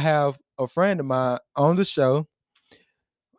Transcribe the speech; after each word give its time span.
Have 0.00 0.40
a 0.58 0.66
friend 0.66 1.00
of 1.00 1.06
mine 1.06 1.38
on 1.56 1.76
the 1.76 1.84
show. 1.84 2.26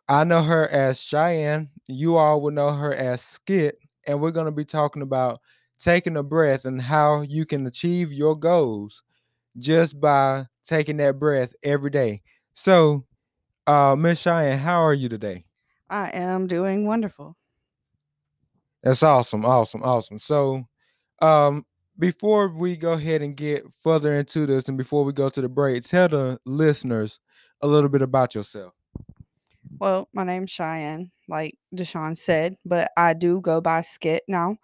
I 0.08 0.24
know 0.24 0.42
her 0.42 0.68
as 0.68 0.98
Shyann. 0.98 1.68
You 1.86 2.16
all 2.16 2.40
will 2.40 2.50
know 2.50 2.72
her 2.72 2.94
as 2.94 3.22
Skit. 3.22 3.78
And 4.06 4.20
we're 4.20 4.30
going 4.30 4.46
to 4.46 4.52
be 4.52 4.64
talking 4.64 5.02
about 5.02 5.40
taking 5.78 6.16
a 6.16 6.22
breath 6.22 6.64
and 6.64 6.80
how 6.80 7.22
you 7.22 7.44
can 7.44 7.66
achieve 7.66 8.12
your 8.12 8.36
goals 8.36 9.02
just 9.58 10.00
by 10.00 10.46
taking 10.64 10.96
that 10.98 11.18
breath 11.18 11.52
every 11.62 11.90
day. 11.90 12.22
So, 12.54 13.04
uh, 13.66 13.96
Miss 13.96 14.22
Shyann, 14.22 14.58
how 14.58 14.82
are 14.82 14.94
you 14.94 15.08
today? 15.08 15.44
I 15.88 16.10
am 16.10 16.46
doing 16.46 16.86
wonderful. 16.86 17.36
That's 18.82 19.02
awesome, 19.02 19.44
awesome, 19.44 19.82
awesome. 19.82 20.18
So, 20.18 20.66
um, 21.20 21.64
before 22.02 22.48
we 22.48 22.76
go 22.76 22.94
ahead 22.94 23.22
and 23.22 23.36
get 23.36 23.62
further 23.80 24.14
into 24.14 24.44
this, 24.44 24.66
and 24.66 24.76
before 24.76 25.04
we 25.04 25.12
go 25.12 25.28
to 25.28 25.40
the 25.40 25.48
break, 25.48 25.84
tell 25.84 26.08
the 26.08 26.36
listeners 26.44 27.20
a 27.60 27.66
little 27.68 27.88
bit 27.88 28.02
about 28.02 28.34
yourself. 28.34 28.72
Well, 29.78 30.08
my 30.12 30.24
name's 30.24 30.50
Shyann, 30.50 31.12
like 31.28 31.54
Deshaun 31.72 32.16
said, 32.16 32.56
but 32.64 32.90
I 32.96 33.14
do 33.14 33.40
go 33.40 33.60
by 33.60 33.82
Skit 33.82 34.24
now. 34.26 34.56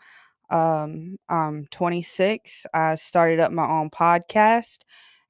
Um, 0.50 1.16
I'm 1.28 1.66
26. 1.70 2.66
I 2.74 2.96
started 2.96 3.38
up 3.38 3.52
my 3.52 3.68
own 3.70 3.90
podcast, 3.90 4.78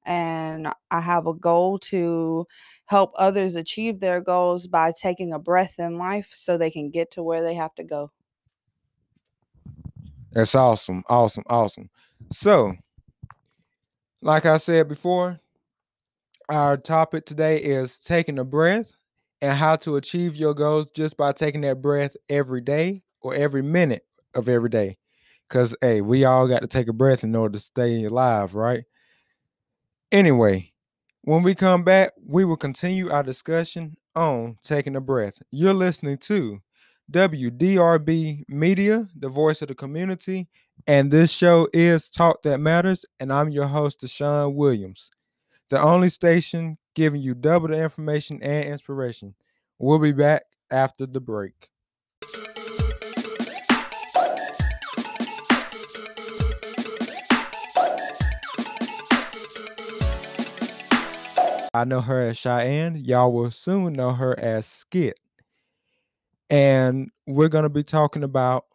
and 0.03 0.67
I 0.89 1.01
have 1.01 1.27
a 1.27 1.35
goal 1.35 1.77
to 1.89 2.47
help 2.85 3.11
others 3.17 3.55
achieve 3.55 3.99
their 3.99 4.19
goals 4.19 4.65
by 4.65 4.93
taking 4.99 5.31
a 5.31 5.37
breath 5.37 5.77
in 5.77 5.99
life 5.99 6.31
so 6.33 6.57
they 6.57 6.71
can 6.71 6.89
get 6.89 7.11
to 7.11 7.21
where 7.21 7.43
they 7.43 7.53
have 7.53 7.75
to 7.75 7.83
go. 7.83 8.09
That's 10.31 10.55
awesome, 10.55 11.03
awesome, 11.09 11.43
awesome. 11.47 11.89
So, 12.31 12.73
like 14.21 14.45
I 14.45 14.57
said 14.57 14.87
before, 14.87 15.39
our 16.49 16.77
topic 16.77 17.25
today 17.25 17.57
is 17.57 17.99
taking 17.99 18.39
a 18.39 18.43
breath 18.43 18.91
and 19.41 19.57
how 19.57 19.75
to 19.77 19.95
achieve 19.95 20.35
your 20.35 20.53
goals 20.53 20.91
just 20.91 21.17
by 21.17 21.31
taking 21.31 21.61
that 21.61 21.81
breath 21.81 22.15
every 22.27 22.61
day 22.61 23.03
or 23.21 23.33
every 23.33 23.61
minute 23.61 24.03
of 24.35 24.49
every 24.49 24.69
day. 24.69 24.97
Because, 25.47 25.75
hey, 25.81 26.01
we 26.01 26.25
all 26.25 26.47
got 26.47 26.61
to 26.61 26.67
take 26.67 26.87
a 26.87 26.93
breath 26.93 27.23
in 27.23 27.35
order 27.35 27.57
to 27.57 27.63
stay 27.63 28.03
alive, 28.03 28.53
right? 28.53 28.83
Anyway, 30.11 30.71
when 31.21 31.41
we 31.43 31.55
come 31.55 31.83
back, 31.83 32.11
we 32.23 32.45
will 32.45 32.57
continue 32.57 33.09
our 33.09 33.23
discussion 33.23 33.95
on 34.15 34.57
taking 34.63 34.95
a 34.95 35.01
breath. 35.01 35.39
You're 35.51 35.73
listening 35.73 36.17
to 36.19 36.59
WDRB 37.11 38.43
Media, 38.47 39.07
the 39.17 39.29
voice 39.29 39.63
of 39.63 39.67
the 39.67 39.73
community, 39.75 40.47
and 40.85 41.09
this 41.09 41.31
show 41.31 41.67
is 41.73 42.07
Talk 42.07 42.43
That 42.43 42.59
Matters, 42.59 43.03
and 43.19 43.33
I'm 43.33 43.49
your 43.49 43.65
host, 43.65 44.01
Deshaun 44.01 44.53
Williams, 44.53 45.09
the 45.69 45.81
only 45.81 46.09
station 46.09 46.77
giving 46.93 47.21
you 47.21 47.33
double 47.33 47.69
the 47.69 47.81
information 47.81 48.43
and 48.43 48.65
inspiration. 48.65 49.33
We'll 49.79 49.97
be 49.97 50.11
back 50.11 50.43
after 50.69 51.07
the 51.07 51.19
break. 51.19 51.69
I 61.73 61.85
know 61.85 62.01
her 62.01 62.29
as 62.29 62.37
Shyann. 62.37 63.03
Y'all 63.03 63.31
will 63.31 63.51
soon 63.51 63.93
know 63.93 64.11
her 64.11 64.37
as 64.39 64.65
Skit. 64.65 65.19
And 66.49 67.09
we're 67.27 67.49
going 67.49 67.63
to 67.63 67.69
be 67.69 67.83
talking 67.83 68.23
about 68.23 68.65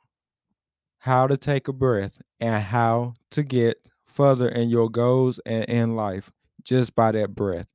how 0.98 1.26
to 1.26 1.36
take 1.36 1.68
a 1.68 1.72
breath 1.72 2.18
and 2.40 2.62
how 2.62 3.14
to 3.30 3.42
get 3.42 3.78
further 4.06 4.48
in 4.48 4.70
your 4.70 4.88
goals 4.88 5.40
and 5.44 5.64
in 5.64 5.96
life 5.96 6.30
just 6.62 6.94
by 6.94 7.12
that 7.12 7.34
breath. 7.34 7.66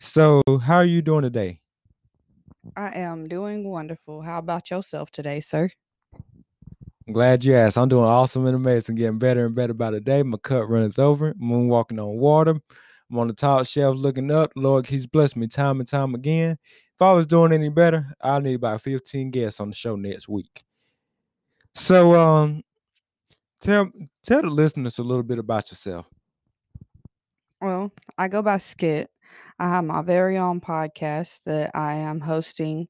So, 0.00 0.42
how 0.64 0.76
are 0.76 0.84
you 0.84 1.02
doing 1.02 1.22
today? 1.22 1.58
I 2.76 2.98
am 2.98 3.28
doing 3.28 3.68
wonderful. 3.68 4.22
How 4.22 4.38
about 4.38 4.70
yourself 4.70 5.10
today, 5.10 5.40
sir? 5.40 5.70
I'm 7.06 7.12
glad 7.12 7.44
you 7.44 7.56
asked. 7.56 7.76
I'm 7.76 7.88
doing 7.88 8.04
awesome 8.04 8.46
and 8.46 8.56
amazing, 8.56 8.96
getting 8.96 9.18
better 9.18 9.46
and 9.46 9.54
better 9.54 9.74
by 9.74 9.90
the 9.90 10.00
day. 10.00 10.22
My 10.22 10.38
cup 10.38 10.68
runs 10.68 10.98
over, 10.98 11.34
moonwalking 11.34 11.98
on 11.98 12.18
water. 12.18 12.56
I'm 13.10 13.18
on 13.18 13.26
the 13.26 13.34
top 13.34 13.66
shelf 13.66 13.96
looking 13.96 14.30
up. 14.30 14.52
Lord, 14.56 14.86
He's 14.86 15.06
blessed 15.06 15.36
me 15.36 15.46
time 15.48 15.80
and 15.80 15.88
time 15.88 16.14
again. 16.14 16.58
If 17.02 17.06
I 17.06 17.12
was 17.14 17.26
doing 17.26 17.52
any 17.52 17.68
better, 17.68 18.14
I'll 18.20 18.40
need 18.40 18.54
about 18.54 18.80
15 18.80 19.32
guests 19.32 19.58
on 19.58 19.70
the 19.70 19.74
show 19.74 19.96
next 19.96 20.28
week. 20.28 20.62
So, 21.74 22.14
um, 22.14 22.62
tell 23.60 23.90
tell 24.22 24.40
the 24.40 24.48
listeners 24.50 25.00
a 25.00 25.02
little 25.02 25.24
bit 25.24 25.40
about 25.40 25.68
yourself. 25.72 26.06
Well, 27.60 27.90
I 28.16 28.28
go 28.28 28.40
by 28.40 28.58
Skit. 28.58 29.10
I 29.58 29.68
have 29.68 29.84
my 29.84 30.02
very 30.02 30.38
own 30.38 30.60
podcast 30.60 31.40
that 31.46 31.72
I 31.74 31.94
am 31.94 32.20
hosting 32.20 32.86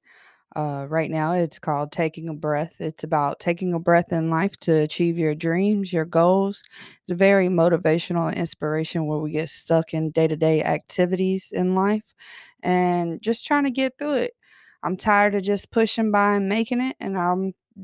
uh, 0.54 0.84
right 0.90 1.10
now. 1.10 1.32
It's 1.32 1.58
called 1.58 1.90
Taking 1.90 2.28
a 2.28 2.34
Breath. 2.34 2.82
It's 2.82 3.04
about 3.04 3.40
taking 3.40 3.72
a 3.72 3.80
breath 3.80 4.12
in 4.12 4.28
life 4.28 4.58
to 4.58 4.72
achieve 4.72 5.16
your 5.16 5.34
dreams, 5.34 5.90
your 5.90 6.04
goals. 6.04 6.62
It's 7.00 7.12
a 7.12 7.14
very 7.14 7.48
motivational 7.48 8.36
inspiration 8.36 9.06
where 9.06 9.20
we 9.20 9.30
get 9.30 9.48
stuck 9.48 9.94
in 9.94 10.10
day 10.10 10.28
to 10.28 10.36
day 10.36 10.62
activities 10.62 11.50
in 11.50 11.74
life 11.74 12.14
and 12.62 13.20
just 13.20 13.46
trying 13.46 13.64
to 13.64 13.70
get 13.70 13.98
through 13.98 14.14
it. 14.14 14.32
I'm 14.82 14.96
tired 14.96 15.34
of 15.34 15.42
just 15.42 15.70
pushing 15.70 16.10
by 16.10 16.34
and 16.36 16.48
making 16.48 16.80
it, 16.80 16.96
and 16.98 17.16
I 17.16 17.34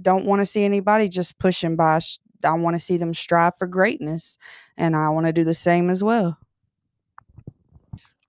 don't 0.02 0.24
want 0.24 0.40
to 0.40 0.46
see 0.46 0.64
anybody 0.64 1.08
just 1.08 1.38
pushing 1.38 1.76
by. 1.76 2.00
I 2.44 2.52
want 2.52 2.74
to 2.74 2.80
see 2.80 2.96
them 2.96 3.14
strive 3.14 3.56
for 3.58 3.66
greatness, 3.66 4.38
and 4.76 4.96
I 4.96 5.08
want 5.10 5.26
to 5.26 5.32
do 5.32 5.44
the 5.44 5.54
same 5.54 5.90
as 5.90 6.02
well. 6.02 6.38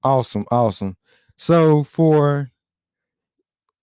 Awesome, 0.03 0.45
awesome. 0.51 0.97
So 1.37 1.83
for 1.83 2.49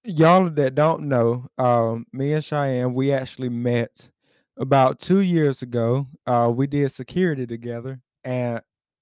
y'all 0.05 0.49
that 0.49 0.75
don't 0.75 1.05
know, 1.09 1.47
um, 1.59 2.07
me 2.13 2.33
and 2.33 2.43
Shyann, 2.43 2.95
we 2.95 3.13
actually 3.13 3.49
met 3.49 4.11
about 4.57 5.01
two 5.01 5.21
years 5.21 5.63
ago. 5.63 6.07
Uh, 6.27 6.53
we 6.55 6.67
did 6.67 6.91
security 6.93 7.47
together, 7.47 8.01
and 8.25 8.61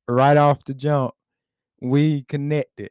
right 0.08 0.36
off 0.36 0.64
the 0.64 0.74
jump, 0.74 1.14
we 1.80 2.22
connected. 2.22 2.90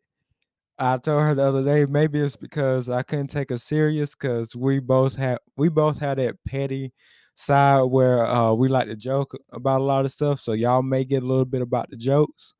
I 0.80 0.98
told 0.98 1.22
her 1.22 1.36
the 1.36 1.44
other 1.44 1.64
day, 1.64 1.86
maybe 1.86 2.20
it's 2.20 2.36
because 2.36 2.90
I 2.90 3.04
couldn't 3.04 3.28
take 3.28 3.50
her 3.50 3.58
serious 3.58 4.16
because 4.16 4.56
we 4.56 4.80
both 4.80 5.16
had 5.16 5.38
we 5.56 5.70
both 5.70 6.00
had 6.00 6.18
that 6.18 6.36
petty 6.48 6.94
side 7.36 7.84
where 7.84 8.26
uh, 8.26 8.54
we 8.54 8.70
like 8.70 8.88
to 8.88 8.96
joke 8.96 9.36
about 9.52 9.82
a 9.82 9.84
lot 9.84 10.06
of 10.06 10.12
stuff. 10.12 10.40
So 10.40 10.54
y'all 10.54 10.82
may 10.82 11.04
get 11.04 11.24
a 11.24 11.28
little 11.28 11.46
bit 11.46 11.62
about 11.62 11.90
the 11.90 11.98
jokes. 11.98 12.54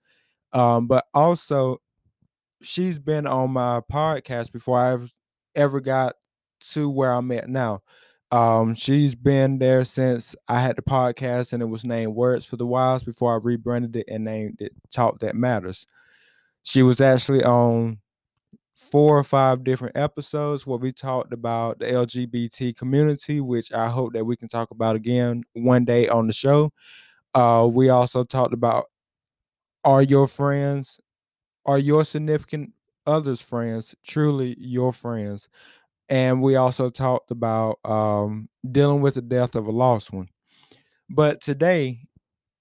Um, 0.52 0.88
but 0.88 1.06
also, 1.14 1.78
she's 2.62 3.00
been 3.00 3.26
on 3.26 3.52
my 3.52 3.82
podcast 3.92 4.52
before 4.52 4.80
I 4.80 4.98
ever, 5.56 5.80
got 5.80 6.16
to 6.72 6.90
where 6.90 7.12
I'm 7.12 7.32
at 7.32 7.50
now. 7.50 7.82
Um, 8.32 8.74
she's 8.74 9.14
been 9.14 9.60
there 9.60 9.84
since 9.84 10.36
I 10.48 10.60
had 10.60 10.76
the 10.76 10.82
podcast 10.82 11.54
and 11.54 11.62
it 11.62 11.68
was 11.68 11.84
named 11.86 12.16
Words 12.16 12.46
for 12.46 12.58
the 12.58 12.66
Wise 12.66 13.04
before 13.04 13.34
I 13.34 13.40
rebranded 13.44 13.96
it 13.96 14.06
and 14.08 14.24
named 14.24 14.58
it 14.60 14.72
Talk 14.92 15.20
That 15.20 15.36
Matters. 15.36 15.86
She 16.64 16.82
was 16.82 17.00
actually 17.02 17.44
on 17.44 18.00
four 18.94 19.18
or 19.18 19.24
five 19.24 19.64
different 19.64 19.98
episodes 19.98 20.68
where 20.68 20.78
we 20.78 20.92
talked 20.92 21.34
about 21.34 21.80
the 21.80 21.86
LGBT 21.86 22.78
community, 22.78 23.42
which 23.42 23.72
I 23.74 23.90
hope 23.90 24.14
that 24.14 24.24
we 24.24 24.38
can 24.38 24.48
talk 24.48 24.70
about 24.70 24.96
again 24.96 25.42
one 25.54 25.84
day 25.84 26.08
on 26.08 26.28
the 26.28 26.34
show. 26.34 26.72
Uh, 27.34 27.68
we 27.74 27.90
also 27.90 28.24
talked 28.24 28.54
about 28.54 28.86
are 29.84 30.04
your 30.04 30.28
friends, 30.28 31.00
are 31.66 31.80
your 31.80 32.06
significant 32.06 32.74
others' 33.08 33.42
friends 33.42 33.96
truly 34.06 34.56
your 34.60 34.94
friends? 34.94 35.50
And 36.08 36.40
we 36.44 36.56
also 36.56 36.92
talked 36.92 37.32
about 37.32 37.80
um, 37.84 38.48
dealing 38.72 39.02
with 39.02 39.16
the 39.16 39.24
death 39.24 39.56
of 39.56 39.66
a 39.66 39.72
lost 39.72 40.14
one. 40.14 40.30
But 41.10 41.42
today, 41.42 42.02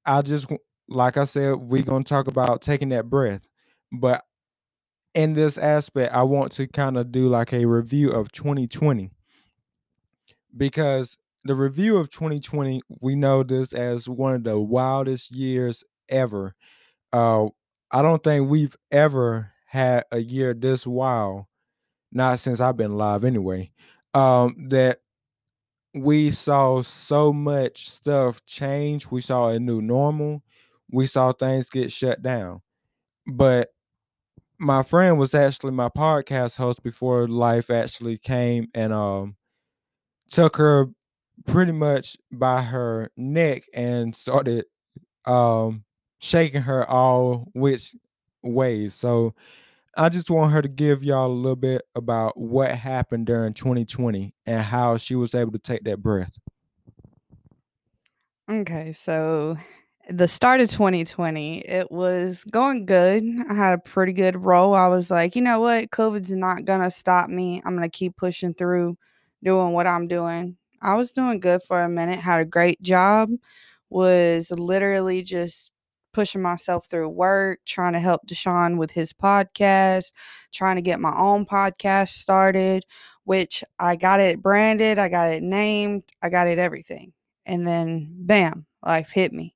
I 0.06 0.23
just, 0.23 0.46
like 0.88 1.19
I 1.19 1.26
said, 1.26 1.56
we're 1.56 1.82
going 1.82 2.05
to 2.05 2.08
talk 2.08 2.26
about 2.26 2.62
taking 2.62 2.88
that 2.88 3.11
breath. 3.11 3.46
But 3.93 4.25
in 5.14 5.34
this 5.34 5.58
aspect, 5.58 6.14
I 6.14 6.22
want 6.22 6.52
to 6.52 6.66
kind 6.66 6.96
of 6.96 7.12
do 7.12 7.28
like 7.28 7.52
a 7.52 7.66
review 7.66 8.10
of 8.10 8.32
2020 8.32 9.10
because 10.56 11.18
the 11.44 11.54
review 11.54 11.96
of 11.96 12.10
2020, 12.10 12.82
we 13.00 13.14
know 13.14 13.42
this 13.42 13.72
as 13.72 14.08
one 14.08 14.34
of 14.34 14.44
the 14.44 14.58
wildest 14.58 15.32
years 15.32 15.82
ever. 16.08 16.54
Uh, 17.12 17.48
I 17.90 18.02
don't 18.02 18.22
think 18.22 18.48
we've 18.48 18.76
ever 18.90 19.52
had 19.66 20.04
a 20.12 20.18
year 20.18 20.54
this 20.54 20.86
wild, 20.86 21.46
not 22.12 22.38
since 22.38 22.60
I've 22.60 22.76
been 22.76 22.92
alive 22.92 23.24
anyway. 23.24 23.72
Um, 24.14 24.68
that 24.68 25.00
we 25.94 26.30
saw 26.30 26.82
so 26.82 27.32
much 27.32 27.90
stuff 27.90 28.44
change. 28.46 29.10
We 29.10 29.20
saw 29.20 29.48
a 29.50 29.58
new 29.58 29.82
normal. 29.82 30.42
We 30.90 31.06
saw 31.06 31.32
things 31.32 31.70
get 31.70 31.92
shut 31.92 32.22
down. 32.22 32.62
But 33.26 33.70
my 34.62 34.80
friend 34.84 35.18
was 35.18 35.34
actually 35.34 35.72
my 35.72 35.88
podcast 35.88 36.56
host 36.56 36.84
before 36.84 37.26
life 37.26 37.68
actually 37.68 38.16
came 38.16 38.68
and 38.74 38.92
um 38.92 39.34
took 40.30 40.56
her 40.56 40.86
pretty 41.46 41.72
much 41.72 42.16
by 42.30 42.62
her 42.62 43.10
neck 43.16 43.64
and 43.74 44.14
started 44.14 44.64
um 45.24 45.82
shaking 46.20 46.62
her 46.62 46.88
all 46.88 47.48
which 47.54 47.96
ways. 48.44 48.94
So 48.94 49.34
I 49.96 50.08
just 50.08 50.30
want 50.30 50.52
her 50.52 50.62
to 50.62 50.68
give 50.68 51.02
y'all 51.02 51.26
a 51.26 51.34
little 51.34 51.56
bit 51.56 51.82
about 51.96 52.38
what 52.38 52.70
happened 52.70 53.26
during 53.26 53.54
2020 53.54 54.32
and 54.46 54.62
how 54.62 54.96
she 54.96 55.16
was 55.16 55.34
able 55.34 55.50
to 55.52 55.58
take 55.58 55.82
that 55.84 56.00
breath. 56.00 56.38
Okay, 58.48 58.92
so 58.92 59.56
the 60.08 60.28
start 60.28 60.60
of 60.60 60.69
2020, 60.69 61.60
it 61.60 61.90
was 61.90 62.44
going 62.44 62.87
good. 62.87 63.22
I 63.49 63.54
had 63.54 63.72
a 63.72 63.78
pretty 63.78 64.12
good 64.12 64.43
role. 64.44 64.75
I 64.75 64.88
was 64.88 65.10
like, 65.10 65.37
you 65.37 65.43
know 65.43 65.60
what? 65.60 65.90
COVID's 65.90 66.32
not 66.32 66.64
going 66.64 66.81
to 66.81 66.90
stop 66.90 67.28
me. 67.31 67.62
I'm 67.64 67.76
going 67.76 67.88
to 67.88 67.96
keep 67.96 68.16
pushing 68.16 68.54
through, 68.54 68.96
doing 69.43 69.72
what 69.72 69.87
I'm 69.87 70.08
doing. 70.08 70.56
I 70.81 70.96
was 70.96 71.12
doing 71.12 71.38
good 71.38 71.62
for 71.62 71.81
a 71.81 71.88
minute, 71.88 72.19
had 72.19 72.40
a 72.40 72.44
great 72.44 72.82
job, 72.82 73.31
was 73.90 74.50
literally 74.50 75.22
just 75.22 75.70
pushing 76.12 76.43
myself 76.43 76.87
through 76.88 77.08
work, 77.08 77.60
trying 77.64 77.93
to 77.93 78.00
help 78.00 78.26
Deshaun 78.26 78.76
with 78.76 78.90
his 78.90 79.12
podcast, 79.12 80.12
trying 80.52 80.76
to 80.76 80.82
get 80.82 81.00
my 81.00 81.14
own 81.16 81.46
podcast 81.46 82.10
started, 82.10 82.84
which 83.25 83.64
I 83.78 83.96
got 83.96 84.20
it 84.20 84.43
branded, 84.43 84.98
I 84.98 85.08
got 85.08 85.28
it 85.28 85.43
named, 85.43 86.02
I 86.20 86.28
got 86.28 86.48
it 86.48 86.58
everything. 86.58 87.12
And 87.46 87.66
then 87.66 88.12
bam, 88.19 88.66
life 88.84 89.10
hit 89.10 89.32
me. 89.32 89.55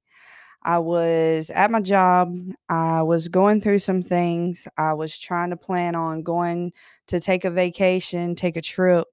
I 0.66 0.80
was 0.80 1.48
at 1.50 1.70
my 1.70 1.80
job. 1.80 2.36
I 2.68 3.02
was 3.02 3.28
going 3.28 3.60
through 3.60 3.78
some 3.78 4.02
things. 4.02 4.66
I 4.76 4.94
was 4.94 5.16
trying 5.16 5.50
to 5.50 5.56
plan 5.56 5.94
on 5.94 6.22
going 6.24 6.72
to 7.06 7.20
take 7.20 7.44
a 7.44 7.50
vacation, 7.50 8.34
take 8.34 8.56
a 8.56 8.60
trip. 8.60 9.06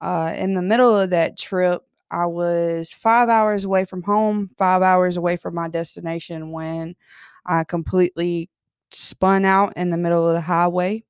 Uh, 0.00 0.32
in 0.34 0.54
the 0.54 0.62
middle 0.62 0.98
of 0.98 1.10
that 1.10 1.38
trip, 1.38 1.82
I 2.10 2.24
was 2.24 2.90
five 2.90 3.28
hours 3.28 3.66
away 3.66 3.84
from 3.84 4.02
home, 4.02 4.50
five 4.56 4.80
hours 4.80 5.18
away 5.18 5.36
from 5.36 5.54
my 5.54 5.68
destination 5.68 6.52
when 6.52 6.96
I 7.44 7.64
completely 7.64 8.48
spun 8.90 9.44
out 9.44 9.74
in 9.76 9.90
the 9.90 9.98
middle 9.98 10.26
of 10.26 10.34
the 10.34 10.40
highway. 10.40 11.04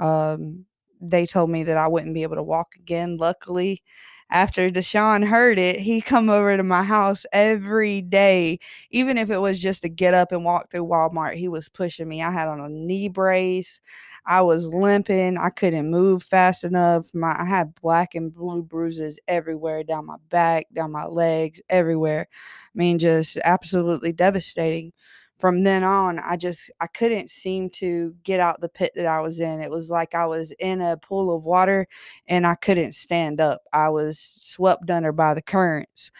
Um, 0.00 0.66
they 1.00 1.24
told 1.24 1.50
me 1.50 1.62
that 1.64 1.76
I 1.76 1.86
wouldn't 1.86 2.14
be 2.14 2.24
able 2.24 2.36
to 2.36 2.42
walk 2.42 2.74
again. 2.76 3.16
Luckily, 3.16 3.82
after 4.30 4.70
Deshaun 4.70 5.26
heard 5.26 5.58
it, 5.58 5.78
he 5.78 6.00
come 6.00 6.28
over 6.28 6.56
to 6.56 6.62
my 6.62 6.82
house 6.82 7.24
every 7.32 8.02
day, 8.02 8.58
even 8.90 9.18
if 9.18 9.30
it 9.30 9.38
was 9.38 9.62
just 9.62 9.82
to 9.82 9.88
get 9.88 10.14
up 10.14 10.32
and 10.32 10.44
walk 10.44 10.70
through 10.70 10.86
Walmart. 10.86 11.34
He 11.36 11.48
was 11.48 11.68
pushing 11.68 12.08
me. 12.08 12.22
I 12.22 12.30
had 12.30 12.48
on 12.48 12.60
a 12.60 12.68
knee 12.68 13.08
brace. 13.08 13.80
I 14.26 14.42
was 14.42 14.66
limping. 14.66 15.38
I 15.38 15.50
couldn't 15.50 15.90
move 15.90 16.22
fast 16.22 16.64
enough. 16.64 17.06
My 17.14 17.36
I 17.40 17.44
had 17.44 17.74
black 17.76 18.14
and 18.14 18.32
blue 18.34 18.62
bruises 18.62 19.18
everywhere 19.28 19.84
down 19.84 20.06
my 20.06 20.16
back, 20.30 20.66
down 20.72 20.92
my 20.92 21.06
legs, 21.06 21.60
everywhere. 21.68 22.26
I 22.32 22.78
mean, 22.78 22.98
just 22.98 23.36
absolutely 23.44 24.12
devastating 24.12 24.92
from 25.38 25.64
then 25.64 25.82
on 25.84 26.18
i 26.20 26.36
just 26.36 26.70
i 26.80 26.86
couldn't 26.86 27.30
seem 27.30 27.68
to 27.70 28.14
get 28.22 28.40
out 28.40 28.60
the 28.60 28.68
pit 28.68 28.92
that 28.94 29.06
i 29.06 29.20
was 29.20 29.40
in. 29.40 29.60
It 29.60 29.70
was 29.70 29.90
like 29.90 30.14
i 30.14 30.26
was 30.26 30.52
in 30.58 30.80
a 30.80 30.96
pool 30.96 31.34
of 31.34 31.44
water 31.44 31.86
and 32.28 32.46
i 32.46 32.54
couldn't 32.54 32.92
stand 32.94 33.40
up. 33.40 33.62
I 33.72 33.88
was 33.90 34.18
swept 34.18 34.90
under 34.90 35.12
by 35.12 35.34
the 35.34 35.42
currents. 35.42 36.10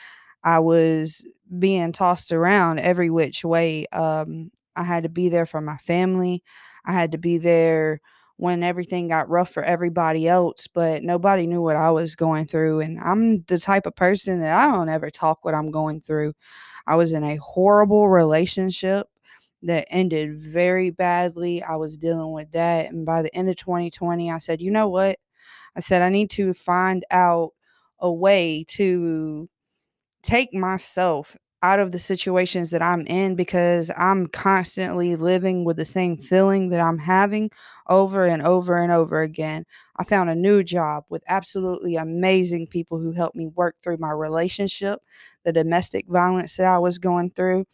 I 0.44 0.58
was 0.60 1.24
being 1.58 1.92
tossed 1.92 2.32
around 2.32 2.80
every 2.80 3.10
which 3.10 3.44
way. 3.44 3.86
Um, 3.92 4.50
i 4.76 4.82
had 4.84 5.04
to 5.04 5.08
be 5.08 5.28
there 5.28 5.46
for 5.46 5.60
my 5.60 5.76
family. 5.78 6.42
I 6.84 6.92
had 6.92 7.12
to 7.12 7.18
be 7.18 7.38
there 7.38 8.00
when 8.38 8.62
everything 8.62 9.08
got 9.08 9.30
rough 9.30 9.50
for 9.50 9.62
everybody 9.62 10.28
else, 10.28 10.66
but 10.66 11.02
nobody 11.02 11.46
knew 11.46 11.62
what 11.62 11.76
I 11.76 11.90
was 11.90 12.14
going 12.14 12.46
through. 12.46 12.80
And 12.80 13.00
I'm 13.00 13.42
the 13.44 13.58
type 13.58 13.86
of 13.86 13.96
person 13.96 14.40
that 14.40 14.56
I 14.56 14.70
don't 14.70 14.88
ever 14.88 15.10
talk 15.10 15.44
what 15.44 15.54
I'm 15.54 15.70
going 15.70 16.00
through. 16.00 16.34
I 16.86 16.96
was 16.96 17.12
in 17.12 17.24
a 17.24 17.36
horrible 17.36 18.08
relationship 18.08 19.08
that 19.62 19.86
ended 19.90 20.38
very 20.38 20.90
badly. 20.90 21.62
I 21.62 21.76
was 21.76 21.96
dealing 21.96 22.32
with 22.32 22.52
that. 22.52 22.92
And 22.92 23.06
by 23.06 23.22
the 23.22 23.34
end 23.34 23.48
of 23.48 23.56
2020, 23.56 24.30
I 24.30 24.38
said, 24.38 24.60
you 24.60 24.70
know 24.70 24.88
what? 24.88 25.18
I 25.74 25.80
said, 25.80 26.02
I 26.02 26.10
need 26.10 26.30
to 26.30 26.52
find 26.52 27.04
out 27.10 27.52
a 27.98 28.12
way 28.12 28.64
to 28.68 29.48
take 30.22 30.52
myself 30.52 31.36
out 31.62 31.80
of 31.80 31.90
the 31.92 31.98
situations 31.98 32.70
that 32.70 32.82
I'm 32.82 33.02
in 33.06 33.34
because 33.34 33.90
I'm 33.96 34.26
constantly 34.26 35.16
living 35.16 35.64
with 35.64 35.76
the 35.78 35.84
same 35.84 36.16
feeling 36.18 36.68
that 36.68 36.80
I'm 36.80 36.98
having 36.98 37.50
over 37.88 38.26
and 38.26 38.42
over 38.42 38.76
and 38.76 38.92
over 38.92 39.20
again. 39.22 39.64
I 39.96 40.04
found 40.04 40.28
a 40.30 40.34
new 40.34 40.62
job 40.62 41.04
with 41.08 41.24
absolutely 41.28 41.96
amazing 41.96 42.66
people 42.66 42.98
who 42.98 43.12
helped 43.12 43.36
me 43.36 43.46
work 43.46 43.76
through 43.82 43.96
my 43.98 44.10
relationship, 44.12 45.00
the 45.44 45.52
domestic 45.52 46.06
violence 46.08 46.56
that 46.56 46.66
I 46.66 46.78
was 46.78 46.98
going 46.98 47.30
through. 47.30 47.64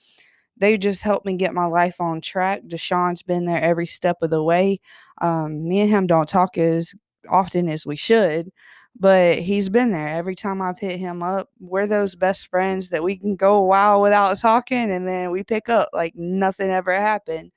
They 0.57 0.77
just 0.79 1.03
helped 1.03 1.27
me 1.27 1.37
get 1.37 1.55
my 1.55 1.67
life 1.67 2.01
on 2.01 2.21
track. 2.21 2.63
Deshaun's 2.67 3.23
been 3.23 3.47
there 3.47 3.61
every 3.61 3.87
step 3.87 4.19
of 4.23 4.31
the 4.31 4.43
way. 4.43 4.81
Um, 5.21 5.69
me 5.69 5.81
and 5.81 5.91
him 5.91 6.07
don't 6.07 6.29
talk 6.29 6.59
as 6.59 6.95
often 7.29 7.69
as 7.69 7.87
we 7.87 7.97
should, 7.97 8.51
but 8.99 9.39
he's 9.39 9.69
been 9.69 9.91
there 9.93 10.09
every 10.09 10.35
time 10.35 10.63
I've 10.63 10.79
hit 10.79 10.99
him 11.01 11.23
up. 11.23 11.49
We're 11.61 11.87
those 11.87 12.15
best 12.15 12.49
friends 12.49 12.91
that 12.91 13.03
we 13.03 13.17
can 13.17 13.37
go 13.37 13.57
a 13.57 13.67
while 13.67 14.03
without 14.03 14.39
talking 14.39 14.91
and 14.93 15.09
then 15.09 15.31
we 15.31 15.45
pick 15.45 15.69
up 15.69 15.91
like 15.93 16.15
nothing 16.17 16.71
ever 16.71 16.93
happened. 16.93 17.53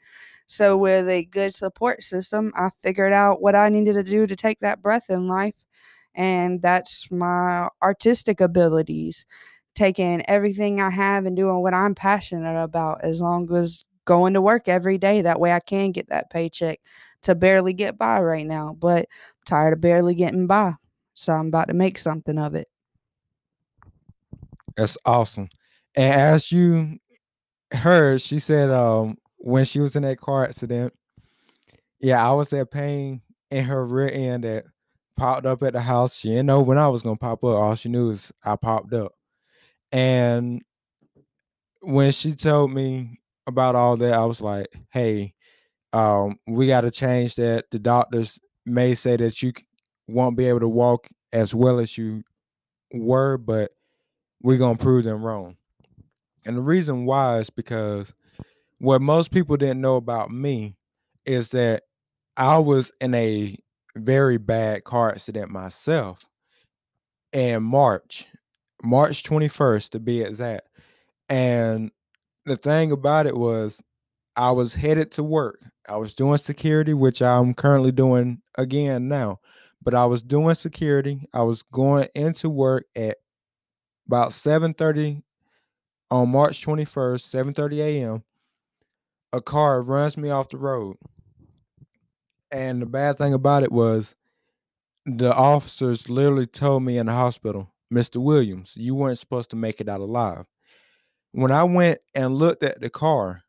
So, 0.48 0.78
with 0.78 1.10
a 1.10 1.26
good 1.26 1.54
support 1.56 2.04
system, 2.04 2.54
I 2.56 2.70
figured 2.84 3.14
out 3.14 3.42
what 3.42 3.56
I 3.56 3.70
needed 3.70 3.94
to 3.96 4.04
do 4.04 4.28
to 4.28 4.36
take 4.36 4.60
that 4.62 4.82
breath 4.82 5.10
in 5.10 5.28
life. 5.28 5.56
And 6.16 6.62
that's 6.62 7.12
my 7.12 7.70
artistic 7.84 8.42
abilities, 8.42 9.26
taking 9.76 10.24
everything 10.30 10.80
I 10.82 10.90
have 10.92 11.26
and 11.26 11.36
doing 11.36 11.62
what 11.62 11.74
I'm 11.74 11.96
passionate 11.96 12.62
about, 12.62 13.04
as 13.04 13.22
long 13.22 13.54
as 13.56 13.86
going 14.06 14.34
to 14.36 14.42
work 14.42 14.68
every 14.68 14.98
day. 14.98 15.22
That 15.22 15.40
way 15.40 15.52
I 15.52 15.60
can 15.60 15.92
get 15.92 16.10
that 16.10 16.30
paycheck 16.30 16.80
to 17.24 17.36
barely 17.36 17.74
get 17.74 17.98
by 17.98 18.22
right 18.22 18.46
now. 18.48 18.76
But 18.80 19.08
tired 19.46 19.74
of 19.74 19.82
barely 19.82 20.16
getting 20.16 20.48
by. 20.48 20.76
So 21.16 21.34
I'm 21.34 21.48
about 21.48 21.70
to 21.70 21.74
make 21.74 21.98
something 21.98 22.38
of 22.38 22.56
it. 22.56 22.68
That's 24.78 24.98
awesome. 25.06 25.48
And 25.96 26.14
as 26.14 26.52
you 26.52 26.98
heard, 27.72 28.22
she 28.22 28.40
said 28.40 28.70
um 28.70 29.18
when 29.38 29.66
she 29.66 29.80
was 29.80 29.96
in 29.96 30.04
that 30.04 30.20
car 30.20 30.44
accident, 30.44 30.94
yeah, 32.00 32.26
I 32.26 32.34
was 32.34 32.50
that 32.50 32.72
pain 32.72 33.22
in 33.52 33.64
her 33.64 33.86
rear 33.86 34.10
end 34.12 34.44
that 34.44 34.66
popped 35.16 35.46
up 35.46 35.64
at 35.64 35.74
the 35.74 35.82
house. 35.82 36.18
She 36.18 36.30
didn't 36.30 36.48
know 36.48 36.62
when 36.62 36.78
I 36.78 36.90
was 36.90 37.02
gonna 37.02 37.16
pop 37.16 37.44
up. 37.44 37.56
All 37.56 37.76
she 37.76 37.90
knew 37.90 38.10
is 38.10 38.32
I 38.44 38.56
popped 38.56 38.94
up. 38.94 39.14
And 39.92 40.62
when 41.80 42.12
she 42.12 42.34
told 42.36 42.72
me 42.72 43.20
about 43.48 43.76
all 43.76 43.96
that, 43.98 44.14
I 44.14 44.26
was 44.26 44.42
like, 44.42 44.68
hey, 44.92 45.34
um, 45.94 46.38
we 46.48 46.68
got 46.68 46.82
to 46.82 46.92
change 46.92 47.36
that. 47.36 47.66
The 47.72 47.80
doctors 47.80 48.38
may 48.66 48.96
say 48.96 49.16
that 49.18 49.42
you 49.42 49.54
won't 50.08 50.38
be 50.38 50.48
able 50.48 50.60
to 50.62 50.68
walk 50.68 51.08
as 51.34 51.54
well 51.54 51.80
as 51.80 51.98
you 51.98 52.24
were, 52.94 53.38
but 53.38 53.72
we're 54.42 54.58
gonna 54.58 54.78
prove 54.78 55.04
them 55.04 55.24
wrong. 55.24 55.58
And 56.46 56.56
the 56.56 56.62
reason 56.62 57.06
why 57.06 57.40
is 57.40 57.50
because 57.50 58.14
what 58.80 59.02
most 59.02 59.32
people 59.32 59.58
didn't 59.58 59.82
know 59.82 59.96
about 59.96 60.32
me 60.32 60.76
is 61.26 61.50
that 61.50 61.84
I 62.38 62.60
was 62.60 62.92
in 63.02 63.14
a 63.16 63.58
very 63.96 64.38
bad 64.38 64.84
car 64.84 65.12
accident 65.12 65.50
myself 65.50 66.26
in 67.32 67.64
March, 67.64 68.26
March 68.84 69.24
21st 69.24 69.90
to 69.92 70.00
be 70.00 70.22
exact. 70.22 70.68
And 71.30 71.92
the 72.46 72.58
thing 72.58 72.92
about 72.92 73.26
it 73.26 73.36
was 73.36 73.82
I 74.36 74.52
was 74.52 74.74
headed 74.74 75.12
to 75.14 75.24
work. 75.24 75.60
I 75.88 75.98
was 75.98 76.14
doing 76.14 76.38
security, 76.38 76.94
which 76.94 77.22
I'm 77.22 77.54
currently 77.54 77.92
doing 77.92 78.42
again 78.58 79.08
now. 79.08 79.40
But 79.82 79.94
I 79.94 80.06
was 80.06 80.24
doing 80.24 80.56
security. 80.56 81.28
I 81.34 81.44
was 81.44 81.62
going 81.62 82.08
into 82.16 82.50
work 82.50 82.86
at 82.96 83.18
about 84.08 84.32
7:30 84.32 85.24
on 86.10 86.30
March 86.30 86.64
21st, 86.64 87.28
7:30 87.28 87.80
a.m. 87.82 88.24
A 89.34 89.42
car 89.42 89.82
runs 89.82 90.18
me 90.18 90.30
off 90.30 90.50
the 90.50 90.58
road. 90.58 90.98
And 92.52 92.82
the 92.82 92.86
bad 92.86 93.18
thing 93.18 93.34
about 93.34 93.64
it 93.64 93.72
was 93.72 94.16
the 95.06 95.34
officers 95.34 96.10
literally 96.10 96.48
told 96.48 96.84
me 96.84 96.98
in 96.98 97.08
the 97.08 97.12
hospital, 97.12 97.72
Mr. 97.94 98.18
Williams, 98.18 98.74
you 98.76 98.96
weren't 98.96 99.20
supposed 99.20 99.50
to 99.52 99.56
make 99.56 99.82
it 99.82 99.90
out 99.90 100.00
alive. 100.00 100.46
When 101.32 101.52
I 101.52 101.64
went 101.64 102.00
and 102.14 102.36
looked 102.36 102.64
at 102.64 102.80
the 102.80 102.90
car, 102.90 103.44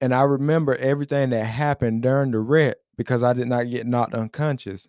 and 0.00 0.14
I 0.14 0.22
remember 0.22 0.74
everything 0.76 1.30
that 1.30 1.44
happened 1.44 2.02
during 2.02 2.30
the 2.30 2.38
wreck 2.38 2.76
because 2.96 3.22
I 3.22 3.32
did 3.32 3.48
not 3.48 3.70
get 3.70 3.86
knocked 3.86 4.14
unconscious. 4.14 4.88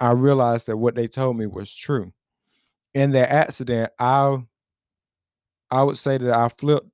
I 0.00 0.12
realized 0.12 0.66
that 0.66 0.76
what 0.76 0.94
they 0.94 1.06
told 1.06 1.36
me 1.38 1.46
was 1.46 1.72
true. 1.74 2.12
In 2.94 3.12
that 3.12 3.30
accident, 3.32 3.92
I 3.98 4.38
I 5.70 5.82
would 5.82 5.98
say 5.98 6.18
that 6.18 6.32
I 6.32 6.48
flipped 6.48 6.88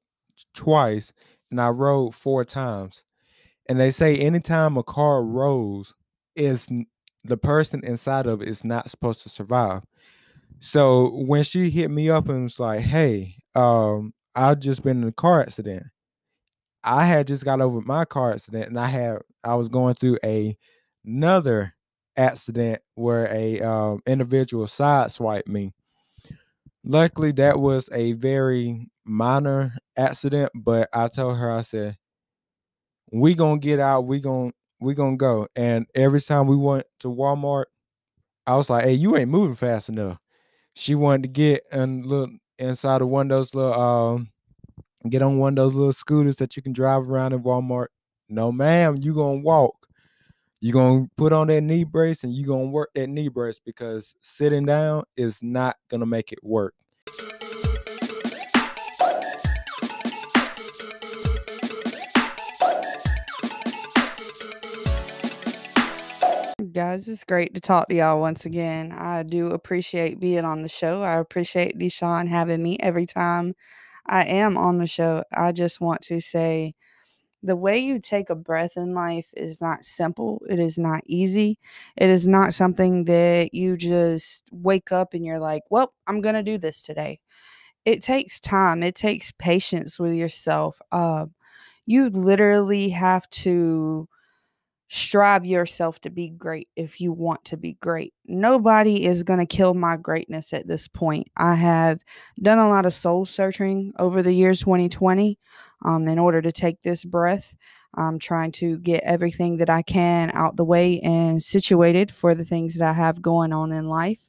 twice 0.55 1.13
and 1.51 1.61
I 1.61 1.69
rode 1.69 2.15
four 2.15 2.45
times. 2.45 3.05
And 3.69 3.81
they 3.81 3.91
say 3.91 4.17
anytime 4.17 4.77
a 4.77 4.83
car 4.83 5.23
rolls, 5.25 5.95
is 6.37 6.69
the 7.25 7.37
person 7.37 7.85
inside 7.85 8.27
of 8.27 8.43
it 8.43 8.49
is 8.49 8.65
not 8.65 8.91
supposed 8.91 9.23
to 9.23 9.29
survive. 9.29 9.85
So 10.61 11.11
when 11.27 11.45
she 11.45 11.71
hit 11.71 11.91
me 11.91 12.11
up 12.11 12.29
and 12.29 12.45
was 12.45 12.61
like, 12.61 12.81
"Hey, 12.81 13.37
um, 13.55 14.15
I've 14.35 14.61
just 14.61 14.83
been 14.83 15.03
in 15.03 15.09
a 15.09 15.13
car 15.13 15.43
accident," 15.43 15.85
I 16.85 17.05
had 17.07 17.27
just 17.27 17.45
got 17.45 17.61
over 17.61 17.81
my 17.83 18.05
car 18.05 18.33
accident 18.33 18.69
and 18.69 18.79
I 18.79 18.87
had 18.87 19.19
I 19.45 19.55
was 19.55 19.69
going 19.69 19.95
through 19.95 20.19
a 20.25 20.57
another 21.05 21.75
accident 22.21 22.83
where 22.95 23.27
a 23.33 23.61
um, 23.63 24.03
individual 24.07 24.67
sideswiped 24.67 25.49
me. 25.49 25.73
Luckily, 26.85 27.33
that 27.33 27.59
was 27.59 27.89
a 27.93 28.13
very 28.13 28.89
minor 29.05 29.75
accident, 29.97 30.51
but 30.55 30.89
I 30.93 31.09
told 31.09 31.39
her, 31.39 31.51
I 31.51 31.63
said, 31.63 31.97
"We 33.13 33.35
gonna 33.35 33.59
get 33.59 33.81
out. 33.81 34.07
We 34.07 34.21
gonna 34.21 34.53
we 34.81 34.95
gonna 34.95 35.17
go." 35.17 35.49
And 35.57 35.87
every 35.95 36.21
time 36.21 36.47
we 36.47 36.57
went 36.57 36.87
to 37.01 37.09
Walmart, 37.09 37.67
I 38.47 38.57
was 38.57 38.71
like, 38.71 38.85
"Hey, 38.85 38.95
you 38.95 39.17
ain't 39.17 39.31
moving 39.31 39.57
fast 39.57 39.89
enough." 39.89 40.19
She 40.75 40.95
wanted 40.95 41.23
to 41.25 41.29
get 41.29 41.65
and 41.73 42.07
look 42.07 42.31
inside 42.59 43.03
of 43.03 43.09
one 43.09 43.31
of 43.31 43.37
those 43.39 43.55
little 43.55 43.75
um, 43.75 44.31
get 45.09 45.23
on 45.23 45.39
one 45.39 45.55
of 45.59 45.65
those 45.65 45.75
little 45.75 45.93
scooters 45.93 46.37
that 46.37 46.57
you 46.57 46.63
can 46.63 46.73
drive 46.73 47.11
around 47.11 47.33
in 47.35 47.43
Walmart. 47.43 47.89
No, 48.29 48.53
ma'am, 48.53 48.97
you 49.01 49.15
gonna 49.15 49.41
walk. 49.41 49.87
You 50.63 50.75
gonna 50.75 51.07
put 51.17 51.33
on 51.33 51.47
that 51.47 51.63
knee 51.63 51.85
brace 51.85 52.23
and 52.23 52.35
you're 52.35 52.47
gonna 52.47 52.67
work 52.67 52.91
that 52.95 53.07
knee 53.07 53.29
brace 53.29 53.59
because 53.65 54.15
sitting 54.21 54.67
down 54.67 55.05
is 55.17 55.43
not 55.43 55.77
gonna 55.89 56.05
make 56.05 56.33
it 56.33 56.39
work. 56.43 56.75
Guys, 66.73 67.09
it's 67.09 67.25
great 67.25 67.55
to 67.55 67.61
talk 67.63 67.89
to 67.89 67.95
y'all 67.95 68.21
once 68.21 68.45
again. 68.45 68.93
I 68.93 69.23
do 69.23 69.53
appreciate 69.53 70.21
being 70.21 70.45
on 70.45 70.61
the 70.61 70.69
show. 70.69 71.03
I 71.03 71.15
appreciate 71.15 71.79
Deshaun 71.79 72.29
having 72.29 72.63
me 72.63 72.77
every 72.81 73.07
time 73.07 73.55
I 74.07 74.25
am 74.25 74.59
on 74.59 74.77
the 74.77 74.87
show. 74.87 75.25
I 75.33 75.53
just 75.53 75.81
want 75.81 76.03
to 76.03 76.21
say 76.21 76.75
the 77.43 77.57
way 77.57 77.79
you 77.79 77.99
take 77.99 78.31
a 78.31 78.35
breath 78.35 78.77
in 78.77 78.95
life 78.95 79.29
is 79.37 79.61
not 79.61 79.85
simple. 79.85 80.43
It 80.49 80.59
is 80.59 80.79
not 80.79 81.03
easy. 81.07 81.59
It 81.97 82.11
is 82.11 82.29
not 82.29 82.55
something 82.55 83.05
that 83.07 83.55
you 83.55 83.77
just 83.77 84.45
wake 84.53 84.93
up 84.93 85.15
and 85.15 85.25
you're 85.25 85.39
like, 85.41 85.63
well, 85.71 85.95
I'm 86.07 86.21
going 86.21 86.35
to 86.35 86.43
do 86.43 86.59
this 86.59 86.83
today. 86.83 87.21
It 87.85 88.03
takes 88.03 88.41
time, 88.41 88.83
it 88.83 88.95
takes 88.95 89.33
patience 89.33 89.99
with 89.99 90.15
yourself. 90.15 90.79
Uh, 90.93 91.27
you 91.87 92.11
literally 92.11 92.91
have 92.91 93.29
to 93.31 94.09
strive 94.93 95.47
yourself 95.47 96.01
to 96.01 96.11
be 96.11 96.29
great 96.29 96.69
if 96.75 97.01
you 97.01 97.13
want 97.13 97.45
to 97.45 97.57
be 97.57 97.75
great. 97.75 98.13
Nobody 98.27 99.07
is 99.07 99.23
going 99.23 99.39
to 99.39 99.47
kill 99.47 99.73
my 99.73 99.97
greatness 99.97 100.53
at 100.53 100.67
this 100.67 100.89
point. 100.89 101.29
I 101.37 101.55
have 101.55 102.01
done 102.43 102.59
a 102.59 102.69
lot 102.69 102.85
of 102.85 102.93
soul 102.93 103.25
searching 103.25 103.93
over 104.01 104.21
the 104.21 104.33
years 104.33 104.61
2020 104.61 105.39
um, 105.85 106.09
in 106.09 106.19
order 106.19 106.43
to 106.43 106.51
take 106.51 106.83
this 106.83 107.05
breath. 107.05 107.55
I'm 107.95 108.19
trying 108.19 108.51
to 108.53 108.79
get 108.79 109.05
everything 109.05 109.59
that 109.59 109.71
I 109.71 109.83
can 109.83 110.33
out 110.35 110.57
the 110.57 110.65
way 110.65 110.99
and 111.01 111.41
situated 111.41 112.11
for 112.11 112.35
the 112.35 112.45
things 112.45 112.75
that 112.75 112.89
I 112.89 112.93
have 112.93 113.23
going 113.23 113.53
on 113.53 113.71
in 113.71 113.87
life. 113.87 114.29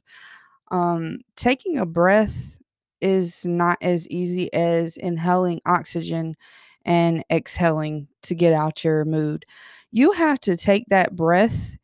Um, 0.70 1.18
taking 1.34 1.76
a 1.76 1.86
breath 1.86 2.60
is 3.00 3.44
not 3.44 3.78
as 3.82 4.08
easy 4.08 4.52
as 4.54 4.96
inhaling 4.96 5.60
oxygen 5.66 6.36
and 6.84 7.24
exhaling 7.30 8.06
to 8.22 8.36
get 8.36 8.52
out 8.52 8.84
your 8.84 9.04
mood 9.04 9.44
you 9.92 10.12
have 10.12 10.40
to 10.40 10.56
take 10.56 10.86
that 10.88 11.14
breath 11.14 11.76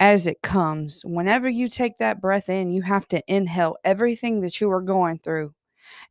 as 0.00 0.26
it 0.26 0.42
comes. 0.42 1.02
Whenever 1.04 1.48
you 1.48 1.68
take 1.68 1.98
that 1.98 2.20
breath 2.20 2.48
in, 2.48 2.72
you 2.72 2.82
have 2.82 3.06
to 3.08 3.22
inhale 3.28 3.76
everything 3.84 4.40
that 4.40 4.60
you 4.60 4.70
are 4.70 4.82
going 4.82 5.18
through. 5.20 5.54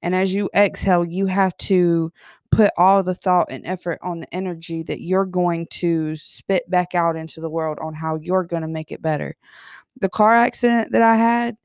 And 0.02 0.16
as 0.16 0.34
you 0.34 0.50
exhale, 0.56 1.04
you 1.04 1.26
have 1.28 1.56
to 1.58 2.12
put 2.52 2.72
all 2.78 3.04
the 3.04 3.16
thought 3.16 3.52
and 3.52 3.66
effort 3.66 4.00
on 4.02 4.20
the 4.20 4.34
energy 4.34 4.84
that 4.84 5.02
you're 5.02 5.26
going 5.26 5.68
to 5.72 6.16
spit 6.16 6.70
back 6.70 6.96
out 6.96 7.18
into 7.18 7.42
the 7.42 7.50
world 7.50 7.78
on 7.82 7.94
how 7.94 8.16
you're 8.16 8.44
going 8.44 8.62
to 8.62 8.68
make 8.68 8.92
it 8.92 9.02
better. 9.02 9.36
The 10.00 10.10
car 10.10 10.34
accident 10.34 10.92
that 10.92 11.02
I 11.02 11.16
had, 11.16 11.58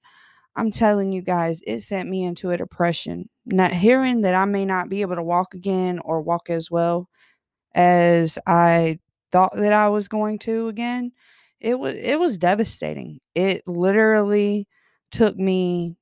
I'm 0.56 0.70
telling 0.70 1.12
you 1.12 1.22
guys, 1.22 1.62
it 1.66 1.80
sent 1.80 2.08
me 2.08 2.24
into 2.24 2.50
a 2.50 2.56
depression. 2.56 3.28
Not 3.46 3.72
hearing 3.72 4.22
that 4.22 4.34
I 4.34 4.44
may 4.44 4.64
not 4.64 4.88
be 4.88 5.02
able 5.02 5.16
to 5.16 5.22
walk 5.22 5.54
again 5.54 6.00
or 6.00 6.20
walk 6.20 6.50
as 6.50 6.70
well 6.70 7.08
as 7.74 8.38
I 8.46 8.98
thought 9.32 9.54
that 9.56 9.72
I 9.72 9.88
was 9.88 10.08
going 10.08 10.38
to 10.40 10.68
again, 10.68 11.12
it 11.60 11.78
was 11.78 11.94
it 11.94 12.18
was 12.18 12.38
devastating. 12.38 13.20
It 13.34 13.62
literally 13.66 14.68
took 15.10 15.36
me 15.36 15.96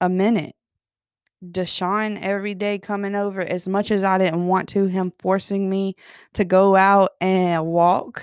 a 0.00 0.08
minute. 0.08 0.54
Deshaun 1.44 2.20
every 2.20 2.54
day 2.54 2.78
coming 2.78 3.14
over 3.14 3.40
as 3.40 3.66
much 3.66 3.90
as 3.90 4.02
I 4.02 4.18
didn't 4.18 4.46
want 4.46 4.68
to, 4.70 4.86
him 4.86 5.12
forcing 5.20 5.70
me 5.70 5.94
to 6.34 6.44
go 6.44 6.76
out 6.76 7.12
and 7.20 7.66
walk 7.66 8.22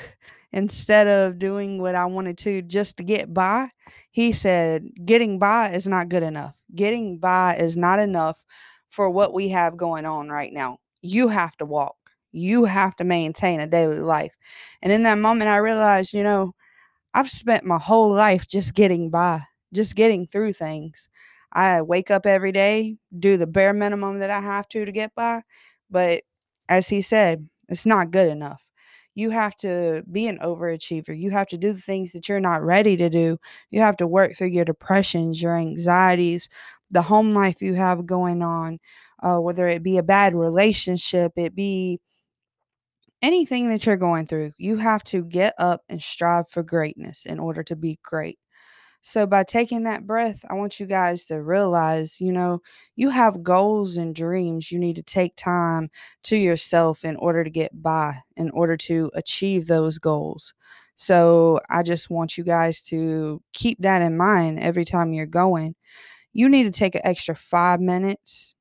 instead 0.52 1.08
of 1.08 1.40
doing 1.40 1.82
what 1.82 1.96
I 1.96 2.06
wanted 2.06 2.38
to 2.40 2.62
just 2.62 2.98
to 2.98 3.04
get 3.04 3.34
by. 3.34 3.70
He 4.12 4.34
said, 4.34 4.90
Getting 5.04 5.40
by 5.40 5.72
is 5.74 5.88
not 5.88 6.10
good 6.10 6.24
enough. 6.24 6.54
Getting 6.76 7.18
by 7.18 7.58
is 7.58 7.76
not 7.76 8.00
enough 8.00 8.46
for 8.90 9.10
what 9.10 9.34
we 9.34 9.50
have 9.50 9.78
going 9.78 10.06
on 10.06 10.30
right 10.30 10.54
now. 10.54 10.78
You 11.02 11.30
have 11.30 11.58
to 11.58 11.66
walk 11.66 11.97
you 12.38 12.66
have 12.66 12.96
to 12.98 13.04
maintain 13.04 13.60
a 13.60 13.68
daily 13.68 14.00
life. 14.00 14.34
And 14.82 14.92
in 14.92 15.04
that 15.04 15.18
moment, 15.18 15.50
I 15.50 15.58
realized, 15.58 16.14
you 16.14 16.24
know, 16.24 16.54
I've 17.14 17.30
spent 17.30 17.66
my 17.66 17.80
whole 17.80 18.12
life 18.14 18.48
just 18.48 18.74
getting 18.76 19.10
by, 19.10 19.42
just 19.74 19.96
getting 19.96 20.28
through 20.28 20.54
things. 20.54 21.10
I 21.52 21.82
wake 21.82 22.12
up 22.12 22.26
every 22.26 22.52
day, 22.52 22.98
do 23.18 23.38
the 23.38 23.48
bare 23.48 23.74
minimum 23.74 24.20
that 24.20 24.30
I 24.30 24.42
have 24.42 24.68
to 24.70 24.86
to 24.86 24.92
get 24.92 25.16
by. 25.16 25.42
But 25.90 26.24
as 26.70 26.88
he 26.90 27.02
said, 27.02 27.48
it's 27.70 27.86
not 27.86 28.12
good 28.12 28.30
enough. 28.30 28.64
You 29.16 29.32
have 29.32 29.56
to 29.58 30.04
be 30.12 30.28
an 30.28 30.38
overachiever. 30.40 31.18
You 31.18 31.32
have 31.32 31.48
to 31.48 31.58
do 31.58 31.74
the 31.74 31.80
things 31.80 32.12
that 32.12 32.30
you're 32.30 32.40
not 32.40 32.64
ready 32.64 32.96
to 32.98 33.10
do. 33.10 33.40
You 33.72 33.80
have 33.80 33.98
to 33.98 34.08
work 34.08 34.36
through 34.36 34.50
your 34.50 34.66
depressions, 34.66 35.42
your 35.42 35.58
anxieties, 35.58 36.50
the 36.92 37.02
home 37.02 37.34
life 37.34 37.62
you 37.62 37.74
have 37.74 38.06
going 38.06 38.44
on, 38.44 38.78
uh, 39.24 39.38
whether 39.38 39.68
it 39.68 39.82
be 39.82 39.98
a 39.98 40.04
bad 40.04 40.36
relationship, 40.36 41.32
it 41.36 41.56
be 41.56 42.00
anything 43.22 43.70
that 43.70 43.86
you're 43.86 43.98
going 43.98 44.28
through, 44.28 44.54
you 44.58 44.78
have 44.78 45.04
to 45.06 45.24
get 45.24 45.54
up 45.58 45.82
and 45.90 46.02
strive 46.02 46.50
for 46.50 46.64
greatness 46.64 47.26
in 47.26 47.40
order 47.40 47.64
to 47.64 47.76
be 47.76 48.00
great. 48.04 48.40
So, 49.02 49.26
by 49.26 49.44
taking 49.44 49.84
that 49.84 50.06
breath, 50.08 50.44
I 50.50 50.56
want 50.56 50.80
you 50.80 50.86
guys 50.86 51.26
to 51.26 51.42
realize, 51.42 52.20
you 52.20 52.34
know, 52.34 52.62
you 52.96 53.10
have 53.10 53.44
goals 53.44 53.98
and 53.98 54.14
dreams. 54.16 54.72
You 54.72 54.80
need 54.80 54.98
to 54.98 55.04
take 55.04 55.36
time 55.38 55.90
to 56.24 56.38
yourself 56.38 57.06
in 57.06 57.16
order 57.18 57.44
to 57.44 57.50
get 57.50 57.82
by, 57.82 58.18
in 58.36 58.50
order 58.52 58.76
to 58.78 59.12
achieve 59.16 59.68
those 59.68 59.98
goals. 60.00 60.54
So, 60.96 61.62
I 61.70 61.84
just 61.84 62.10
want 62.10 62.38
you 62.38 62.44
guys 62.44 62.82
to 62.84 63.42
keep 63.54 63.80
that 63.82 64.02
in 64.02 64.18
mind 64.18 64.60
every 64.60 64.86
time 64.86 65.14
you're 65.14 65.26
going. 65.28 65.76
You 66.34 66.50
need 66.50 66.64
to 66.66 66.72
take 66.72 66.96
an 66.96 67.02
extra 67.06 67.36
five 67.36 67.80
minutes, 67.82 68.56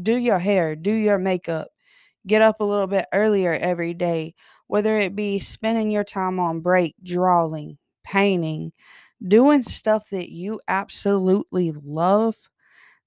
do 0.00 0.16
your 0.16 0.38
hair, 0.38 0.76
do 0.76 0.92
your 0.92 1.18
makeup, 1.18 1.68
get 2.28 2.42
up 2.42 2.60
a 2.60 2.64
little 2.64 2.86
bit 2.88 3.06
earlier 3.12 3.54
every 3.54 3.94
day, 3.94 4.34
whether 4.68 4.98
it 4.98 5.16
be 5.16 5.40
spending 5.40 5.90
your 5.90 6.04
time 6.04 6.40
on 6.40 6.60
break, 6.60 6.94
drawing, 7.02 7.78
painting, 8.04 8.72
doing 9.26 9.62
stuff 9.62 10.10
that 10.10 10.32
you 10.32 10.60
absolutely 10.68 11.72
love, 11.72 12.36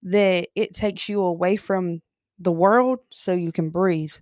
that 0.04 0.48
it 0.56 0.74
takes 0.74 1.08
you 1.10 1.22
away 1.22 1.56
from 1.56 2.02
the 2.40 2.52
world 2.52 3.00
so 3.12 3.34
you 3.34 3.52
can 3.52 3.70
breathe. 3.70 4.14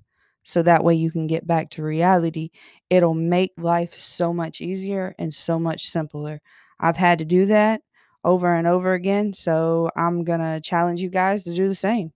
So 0.44 0.64
that 0.64 0.84
way 0.84 0.96
you 0.96 1.12
can 1.12 1.28
get 1.28 1.46
back 1.48 1.70
to 1.72 1.84
reality. 1.84 2.50
It'll 2.90 3.14
make 3.14 3.52
life 3.58 3.96
so 3.96 4.34
much 4.34 4.62
easier 4.62 5.16
and 5.20 5.34
so 5.34 5.60
much 5.60 5.88
simpler. 5.88 6.42
I've 6.80 6.98
had 6.98 7.20
to 7.20 7.26
do 7.26 7.46
that 7.48 7.82
over 8.24 8.54
and 8.54 8.68
over 8.68 8.94
again. 8.94 9.34
So 9.34 9.90
I'm 9.96 10.24
going 10.24 10.40
to 10.40 10.60
challenge 10.62 11.02
you 11.02 11.10
guys 11.10 11.44
to 11.44 11.54
do 11.54 11.68
the 11.68 11.76
same. 11.76 12.12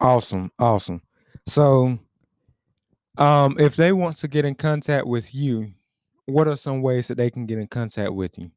Awesome, 0.00 0.52
awesome. 0.58 1.02
So, 1.46 1.98
um, 3.16 3.56
if 3.58 3.74
they 3.74 3.92
want 3.92 4.16
to 4.18 4.28
get 4.28 4.44
in 4.44 4.54
contact 4.54 5.06
with 5.06 5.34
you, 5.34 5.72
what 6.26 6.46
are 6.46 6.56
some 6.56 6.82
ways 6.82 7.08
that 7.08 7.16
they 7.16 7.30
can 7.30 7.46
get 7.46 7.58
in 7.58 7.66
contact 7.66 8.12
with 8.12 8.38
you? 8.38 8.50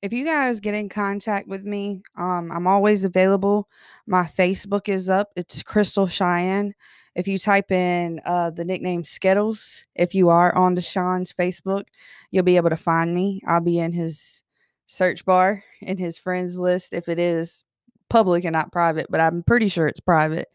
If 0.00 0.14
you 0.14 0.24
guys 0.24 0.60
get 0.60 0.72
in 0.72 0.88
contact 0.88 1.46
with 1.46 1.64
me, 1.64 2.02
um, 2.16 2.50
I'm 2.50 2.66
always 2.66 3.04
available. 3.04 3.68
My 4.06 4.24
Facebook 4.24 4.88
is 4.88 5.10
up. 5.10 5.30
It's 5.36 5.62
Crystal 5.62 6.06
Shyann. 6.06 6.72
If 7.14 7.28
you 7.28 7.36
type 7.36 7.70
in 7.70 8.20
uh, 8.24 8.50
the 8.50 8.64
nickname 8.64 9.04
Skittles, 9.04 9.84
if 9.94 10.14
you 10.14 10.30
are 10.30 10.54
on 10.54 10.74
Deshaun's 10.74 11.34
Facebook, 11.34 11.84
you'll 12.30 12.44
be 12.44 12.56
able 12.56 12.70
to 12.70 12.76
find 12.76 13.14
me. 13.14 13.42
I'll 13.46 13.60
be 13.60 13.78
in 13.78 13.92
his 13.92 14.42
search 14.86 15.26
bar 15.26 15.62
in 15.82 15.98
his 15.98 16.18
friends 16.18 16.58
list 16.58 16.94
if 16.94 17.08
it 17.08 17.18
is 17.18 17.64
public 18.10 18.44
and 18.44 18.52
not 18.54 18.72
private, 18.72 19.08
but 19.10 19.20
I'm 19.20 19.42
pretty 19.44 19.68
sure 19.68 19.88
it's 19.88 20.00
private. 20.00 20.48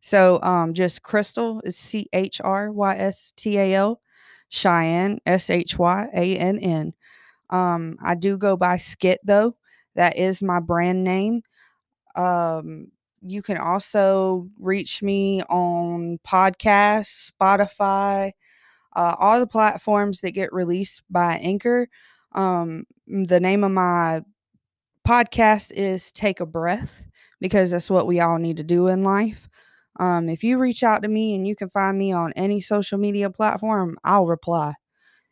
So 0.00 0.40
um 0.42 0.74
just 0.74 1.02
Crystal 1.02 1.60
is 1.64 1.76
C 1.76 2.08
H 2.12 2.40
R 2.44 2.72
Y 2.72 2.96
S 2.96 3.32
T 3.36 3.58
A 3.58 3.74
L, 3.74 4.00
Shyann 4.50 5.18
S 5.26 5.50
H 5.50 5.78
Y 5.78 6.08
A 6.14 6.36
N 6.36 6.58
N. 6.58 6.94
Um 7.50 7.96
I 8.02 8.14
do 8.16 8.38
go 8.38 8.56
by 8.56 8.76
Skit 8.78 9.20
though. 9.24 9.56
That 9.96 10.18
is 10.18 10.42
my 10.42 10.60
brand 10.60 11.04
name. 11.04 11.42
Um 12.16 12.88
you 13.26 13.42
can 13.42 13.56
also 13.56 14.48
reach 14.60 15.02
me 15.02 15.42
on 15.44 16.18
podcasts, 16.26 17.30
Spotify, 17.32 18.32
uh, 18.96 19.14
all 19.18 19.40
the 19.40 19.46
platforms 19.46 20.20
that 20.20 20.32
get 20.32 20.52
released 20.52 21.02
by 21.10 21.36
Anchor. 21.36 21.88
Um, 22.32 22.84
the 23.06 23.40
name 23.40 23.64
of 23.64 23.72
my 23.72 24.22
podcast 25.06 25.72
is 25.72 26.10
Take 26.10 26.40
a 26.40 26.46
Breath 26.46 27.04
because 27.40 27.70
that's 27.70 27.90
what 27.90 28.06
we 28.06 28.20
all 28.20 28.38
need 28.38 28.56
to 28.58 28.64
do 28.64 28.88
in 28.88 29.02
life. 29.02 29.48
Um, 30.00 30.28
if 30.28 30.42
you 30.42 30.58
reach 30.58 30.82
out 30.82 31.02
to 31.02 31.08
me 31.08 31.34
and 31.34 31.46
you 31.46 31.54
can 31.54 31.70
find 31.70 31.96
me 31.96 32.12
on 32.12 32.32
any 32.34 32.60
social 32.60 32.98
media 32.98 33.30
platform, 33.30 33.96
I'll 34.02 34.26
reply. 34.26 34.74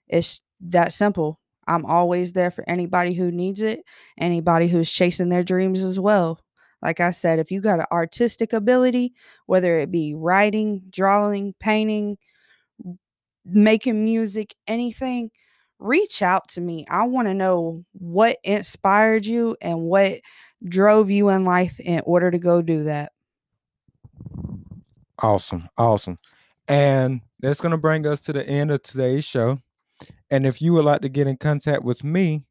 It's 0.09 0.43
that 0.61 0.93
simple. 0.93 1.41
I'm 1.67 1.87
always 1.87 2.33
there 2.33 2.51
for 2.51 2.65
anybody 2.69 3.15
who 3.15 3.31
needs 3.31 3.63
it, 3.63 3.81
anybody 4.19 4.69
who's 4.69 4.93
chasing 4.93 5.29
their 5.29 5.45
dreams 5.45 5.83
as 5.85 5.99
well. 5.99 6.41
Like 6.83 7.01
I 7.01 7.13
said, 7.13 7.39
if 7.39 7.51
you 7.51 7.61
got 7.61 7.81
an 7.81 7.87
artistic 7.93 8.53
ability, 8.53 9.15
whether 9.47 9.79
it 9.79 9.91
be 9.91 10.15
writing, 10.15 10.83
drawing, 10.91 11.55
painting, 11.61 12.19
making 13.45 14.05
music, 14.05 14.55
anything, 14.67 15.31
reach 15.83 16.23
out 16.23 16.49
to 16.51 16.61
me. 16.61 16.87
I 16.89 17.05
want 17.05 17.29
to 17.29 17.35
know 17.35 17.85
what 17.93 18.39
inspired 18.45 19.27
you 19.27 19.57
and 19.61 19.83
what 19.83 20.21
drove 20.65 21.11
you 21.11 21.29
in 21.29 21.45
life 21.45 21.79
in 21.81 22.01
order 22.05 22.31
to 22.31 22.39
go 22.39 22.63
do 22.63 22.85
that. 22.85 23.13
Awesome. 25.19 25.69
Awesome. 25.77 26.19
And 26.69 27.21
that's 27.41 27.61
going 27.61 27.73
to 27.73 27.79
bring 27.79 28.07
us 28.07 28.21
to 28.23 28.33
the 28.33 28.47
end 28.47 28.71
of 28.71 28.83
today's 28.83 29.25
show. 29.25 29.59
And 30.31 30.47
if 30.47 30.63
you 30.63 30.73
would 30.75 30.85
like 30.85 31.03
to 31.03 31.09
get 31.09 31.27
in 31.27 31.37
contact 31.37 31.83
with 31.83 32.03
me, 32.03 32.45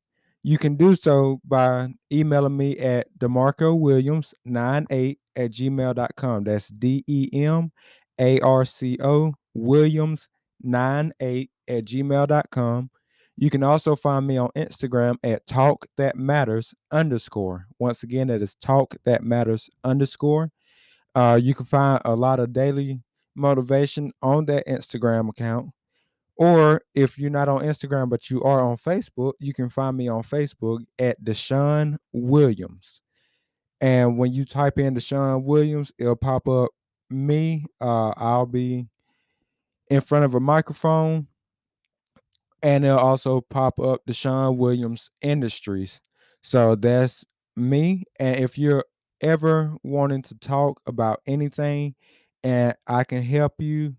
you 0.44 0.58
can 0.58 0.76
do 0.76 0.96
so 0.96 1.40
by 1.46 1.94
emailing 2.12 2.58
me 2.58 2.78
at 2.80 3.08
demarco 3.18 3.78
williams98 3.80 5.18
at 5.36 5.52
gmail.com. 5.52 6.44
That's 6.44 6.68
D 6.70 7.04
E 7.08 7.30
M 7.34 7.72
A 8.20 8.40
R 8.40 8.66
C 8.66 8.98
O 9.02 9.34
Williams98 9.56 11.50
at 11.68 11.86
gmail.com. 11.86 12.90
You 13.38 13.50
can 13.50 13.64
also 13.64 13.96
find 13.96 14.28
me 14.28 14.38
on 14.38 14.50
Instagram 14.56 15.16
at 15.24 15.48
talk 15.48 15.86
that 15.98 16.16
matters 16.16 16.74
underscore. 16.92 17.66
Once 17.80 18.04
again, 18.04 18.28
that 18.28 18.42
is 18.42 18.56
talk 18.56 18.96
that 19.06 19.24
matters 19.24 19.70
underscore. 19.84 20.52
Uh, 21.16 21.40
you 21.42 21.54
can 21.54 21.66
find 21.66 22.02
a 22.06 22.16
lot 22.16 22.40
of 22.40 22.54
daily 22.54 23.02
motivation 23.36 24.12
on 24.22 24.46
that 24.46 24.68
Instagram 24.68 25.30
account. 25.30 25.70
Or 26.36 26.82
if 26.96 27.20
you're 27.20 27.30
not 27.30 27.50
on 27.50 27.62
Instagram, 27.62 28.10
but 28.10 28.30
you 28.30 28.44
are 28.44 28.62
on 28.62 28.78
Facebook, 28.78 29.34
you 29.40 29.54
can 29.54 29.70
find 29.70 29.96
me 29.96 30.08
on 30.08 30.24
Facebook 30.24 30.80
at 30.98 31.22
Deshaun 31.24 31.98
Williams. 32.14 33.02
And 33.80 34.18
when 34.18 34.34
you 34.34 34.46
type 34.46 34.78
in 34.78 34.96
Deshaun 34.96 35.44
Williams, 35.44 35.92
it'll 35.98 36.16
pop 36.16 36.48
up 36.48 36.72
me. 37.10 37.66
Uh, 37.80 38.14
I'll 38.18 38.46
be 38.46 38.88
in 39.90 40.02
front 40.02 40.26
of 40.26 40.36
a 40.36 40.40
microphone. 40.40 41.28
And 42.64 42.86
it'll 42.86 43.00
also 43.00 43.42
pop 43.42 43.80
up 43.80 44.02
Deshaun 44.08 44.58
Williams 44.58 45.10
Industries. 45.22 46.00
So 46.42 46.76
that's 46.76 47.26
me. 47.56 48.04
And 48.20 48.40
if 48.40 48.58
you're 48.58 48.86
ever 49.22 49.76
wanting 49.84 50.22
to 50.24 50.36
talk 50.36 50.82
about 50.86 51.22
anything 51.26 51.96
and 52.44 52.76
I 52.88 53.04
can 53.04 53.24
help 53.24 53.54
you, 53.60 53.96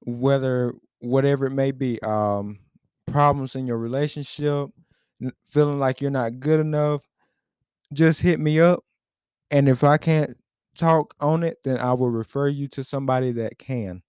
whether 0.00 0.74
whatever 1.00 1.46
it 1.46 1.52
may 1.52 1.70
be, 1.70 2.00
um, 2.02 2.58
problems 3.06 3.54
in 3.54 3.66
your 3.66 3.78
relationship, 3.78 4.68
feeling 5.46 5.78
like 5.78 6.00
you're 6.00 6.10
not 6.10 6.40
good 6.40 6.60
enough, 6.60 7.02
just 7.92 8.20
hit 8.20 8.40
me 8.40 8.60
up. 8.60 8.84
And 9.50 9.68
if 9.68 9.84
I 9.84 9.98
can't 9.98 10.36
talk 10.76 11.14
on 11.20 11.42
it, 11.42 11.58
then 11.64 11.78
I 11.78 11.92
will 11.92 12.10
refer 12.10 12.48
you 12.48 12.66
to 12.68 12.84
somebody 12.84 13.32
that 13.32 13.58
can. 13.58 14.02